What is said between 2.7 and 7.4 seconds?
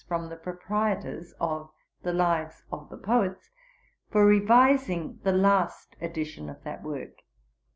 of the Poets for revising the last edition of that work.'